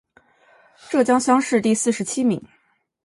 [0.89, 2.41] 浙江乡试第四十七名。